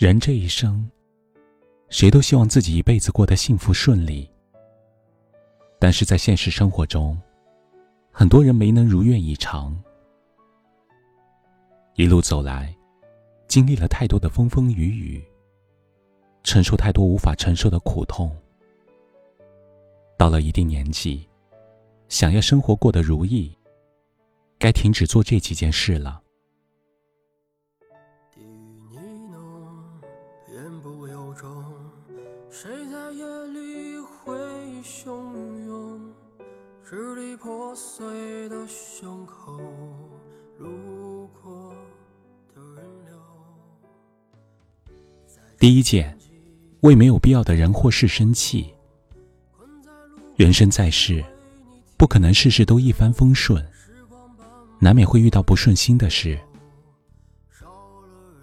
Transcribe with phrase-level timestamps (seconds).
[0.00, 0.90] 人这一生，
[1.90, 4.26] 谁都希望自己一辈子过得幸福顺利。
[5.78, 7.20] 但是在现实生活中，
[8.10, 9.78] 很多人没能如愿以偿。
[11.96, 12.74] 一路走来，
[13.46, 15.22] 经历了太多的风风雨雨，
[16.44, 18.34] 承受太多无法承受的苦痛。
[20.16, 21.28] 到了一定年纪，
[22.08, 23.54] 想要生活过得如意，
[24.58, 26.19] 该停止做这几件事了。
[36.90, 39.56] 支离破碎的胸口，
[40.58, 41.72] 路过
[42.52, 43.16] 的人流。
[45.56, 46.18] 第一件，
[46.80, 48.74] 为没有必要的人或事生气。
[50.34, 51.24] 人生在世，
[51.96, 53.64] 不可能事事都一帆风顺，
[54.80, 56.36] 难免会遇到不顺心的事。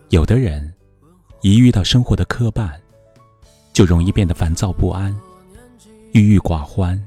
[0.07, 0.73] 有的人，
[1.41, 2.79] 一遇到生活的磕绊，
[3.73, 5.13] 就容易变得烦躁不安、
[6.13, 6.97] 郁郁寡欢，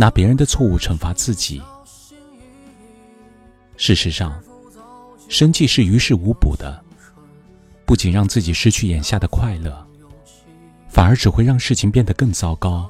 [0.00, 1.60] 拿别人的错误惩罚自己。
[3.76, 4.40] 事实上，
[5.28, 6.80] 生气是于事无补的，
[7.84, 9.84] 不仅让自己失去眼下的快乐，
[10.88, 12.88] 反而只会让事情变得更糟糕。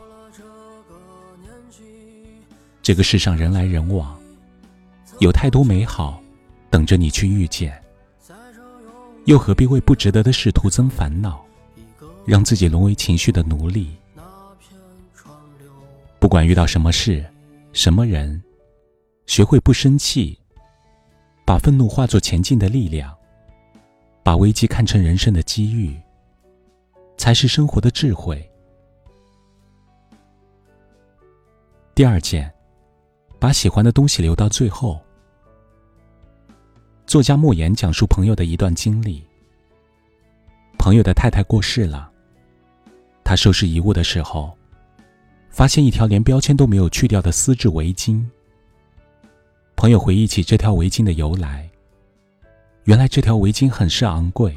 [2.82, 4.14] 这个世上人来人往，
[5.18, 6.22] 有太多美好
[6.68, 7.82] 等着你去遇见，
[9.24, 11.42] 又何必为不值得的事徒增烦恼？
[12.26, 13.96] 让自己沦为情绪的奴隶。
[16.28, 17.24] 不管遇到什么事、
[17.72, 18.44] 什么人，
[19.24, 20.38] 学会不生气，
[21.46, 23.16] 把愤怒化作前进的力量，
[24.22, 25.98] 把危机看成人生的机遇，
[27.16, 28.46] 才是生活的智慧。
[31.94, 32.52] 第二件，
[33.38, 35.00] 把喜欢的东西留到最后。
[37.06, 39.24] 作家莫言讲述朋友的一段经历：
[40.78, 42.12] 朋友的太太过世了。
[43.24, 44.57] 他收拾遗物的时候，
[45.58, 48.24] 发现一条连标签都没有去掉的丝质围巾。
[49.74, 51.68] 朋友回忆起这条围巾的由来，
[52.84, 54.56] 原来这条围巾很是昂贵。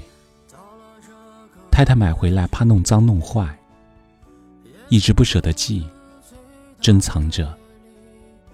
[1.71, 3.57] 太太买回来怕弄脏弄坏，
[4.89, 5.83] 一直不舍得寄，
[6.79, 7.51] 珍藏着，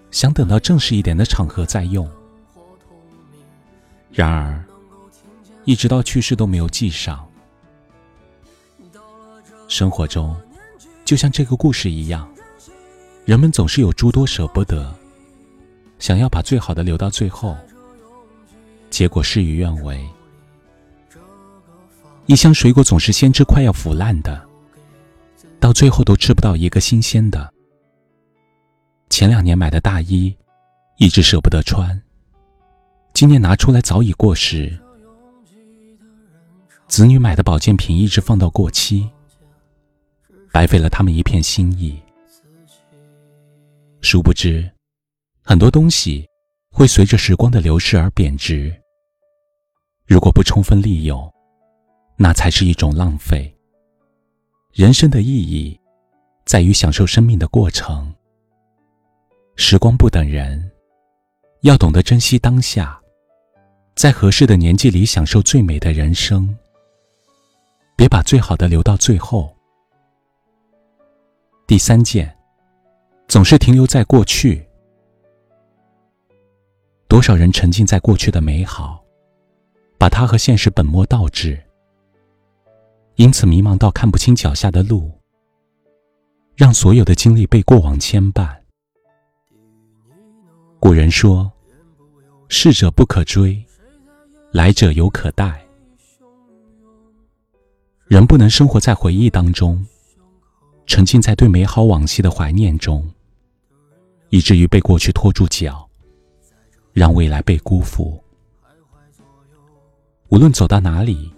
[0.10, 2.10] 想等到正式一点的场合再用。
[4.10, 4.64] 然而，
[5.66, 7.28] 一直到去世都没有系上。
[9.68, 10.34] 生活中，
[11.04, 12.26] 就像这个故事一样，
[13.28, 14.90] 人们总是有诸多舍不得，
[16.00, 17.58] 想要把最好的留到最后，
[18.90, 20.02] 结果事与愿违。
[22.28, 24.48] 一箱水果总是先吃快要腐烂的，
[25.60, 27.54] 到最后都吃不到一个新鲜的。
[29.10, 30.34] 前两年买的大衣，
[30.96, 32.02] 一直舍不得穿，
[33.14, 34.80] 今年拿出来早已过时。
[36.88, 39.10] 子女买的保健品一直放到过期。
[40.54, 42.02] 白费了他们一片心意。
[44.02, 44.70] 殊不知，
[45.44, 46.28] 很多东西
[46.70, 48.74] 会随着时光的流逝而贬值。
[50.06, 51.32] 如果不充分利用，
[52.16, 53.54] 那才是一种浪费。
[54.72, 55.80] 人生的意义，
[56.46, 58.14] 在于享受生命的过程。
[59.56, 60.72] 时光不等人，
[61.62, 63.02] 要懂得珍惜当下，
[63.96, 66.56] 在合适的年纪里享受最美的人生。
[67.96, 69.52] 别把最好的留到最后。
[71.66, 72.37] 第三件，
[73.28, 74.66] 总是停留在过去。
[77.10, 79.04] 多少人沉浸在过去的美好，
[79.98, 81.62] 把它和现实本末倒置，
[83.16, 85.12] 因此迷茫到看不清脚下的路，
[86.56, 88.56] 让所有的精力被过往牵绊。
[90.80, 91.52] 古人说
[92.48, 93.62] ：“逝者不可追，
[94.52, 95.62] 来者犹可待。”
[98.08, 99.86] 人不能生活在回忆当中。
[100.86, 103.06] 沉浸在对美好往昔的怀念中，
[104.30, 105.88] 以至于被过去拖住脚，
[106.94, 108.22] 让未来被辜负。
[110.30, 111.34] 无论走到哪里，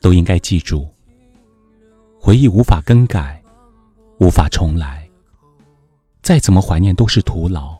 [0.00, 0.88] 都应该记住：
[2.20, 3.42] 回忆无法更改，
[4.18, 5.08] 无法重来。
[6.22, 7.78] 再怎么怀念都是徒劳。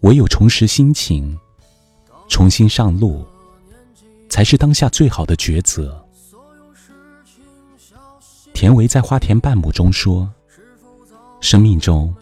[0.00, 1.36] 唯有重拾心情，
[2.28, 3.26] 重新上路，
[4.28, 6.00] 才是当下最好的抉择。
[8.54, 10.32] 田维在《花田半亩》中说
[11.40, 12.14] ：“生命中，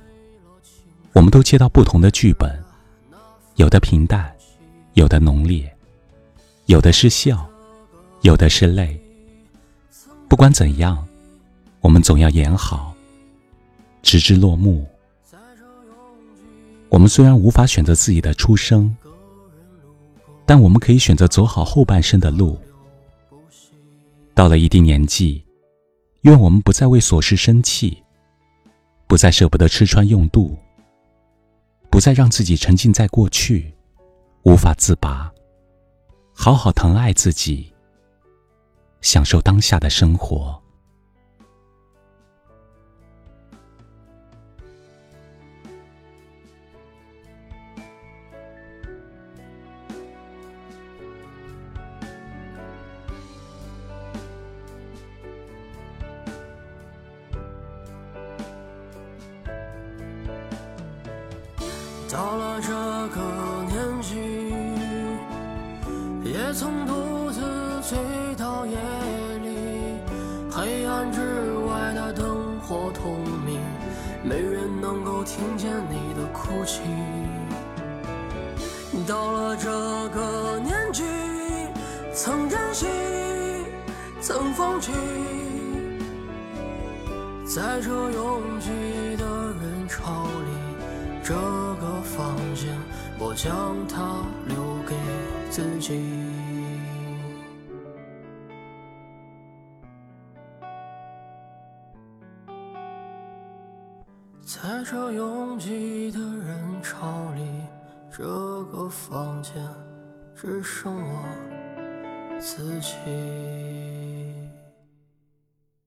[1.14, 2.52] 我们都接到不同的剧本，
[3.54, 4.34] 有的平淡，
[4.94, 5.72] 有的浓烈，
[6.66, 7.48] 有的是笑，
[8.22, 9.00] 有的是泪。
[10.28, 11.06] 不管怎样，
[11.80, 12.92] 我们总要演好，
[14.02, 14.84] 直至落幕。
[16.88, 18.94] 我们虽然无法选择自己的出生，
[20.44, 22.58] 但我们可以选择走好后半生的路。
[24.34, 25.44] 到了一定年纪，
[26.22, 28.02] 愿我们不再为琐事生气，
[29.06, 30.58] 不再舍不得吃穿用度，
[31.94, 33.72] 不再让自己沉浸在过去，
[34.42, 35.32] 无法自拔，
[36.34, 37.72] 好好疼爱自己，
[39.00, 40.60] 享受当下的生活。
[62.14, 62.72] 到了这
[63.08, 64.54] 个年纪，
[66.22, 67.40] 也曾独自
[67.82, 67.98] 醉
[68.38, 68.76] 到夜
[69.42, 69.98] 里，
[70.48, 71.20] 黑暗之
[71.66, 73.58] 外的灯火通明，
[74.22, 76.82] 没人能够听见你的哭泣。
[79.08, 79.68] 到了这
[80.10, 81.02] 个年纪，
[82.14, 82.86] 曾珍惜，
[84.20, 84.92] 曾放弃，
[87.44, 88.70] 在这拥挤
[89.16, 89.26] 的
[89.60, 90.63] 人潮里。
[91.26, 92.78] 这个房间，
[93.18, 94.94] 我将它留给
[95.48, 95.98] 自己。
[104.44, 107.42] 在这拥挤的人潮里，
[108.12, 108.22] 这
[108.64, 109.54] 个房间
[110.36, 112.92] 只剩我自己。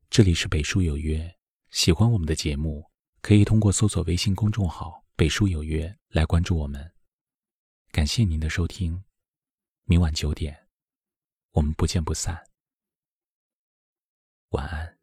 [0.10, 1.32] 这里是北叔有约，
[1.70, 2.86] 喜欢我们的节目，
[3.22, 5.04] 可以通过搜索微信公众号。
[5.18, 6.94] 北书有约，来关注我们。
[7.92, 9.04] 感谢您的收听，
[9.86, 10.68] 明晚九点，
[11.54, 12.52] 我们不见不散。
[14.50, 14.97] 晚安。